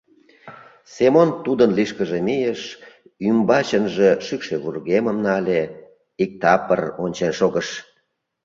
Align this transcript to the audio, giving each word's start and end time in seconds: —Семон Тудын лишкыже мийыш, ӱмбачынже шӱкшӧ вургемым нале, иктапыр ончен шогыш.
—Семон 0.93 1.29
Тудын 1.45 1.71
лишкыже 1.77 2.19
мийыш, 2.27 2.61
ӱмбачынже 3.27 4.09
шӱкшӧ 4.25 4.55
вургемым 4.63 5.17
нале, 5.25 5.61
иктапыр 6.23 6.81
ончен 7.03 7.31
шогыш. 7.39 7.67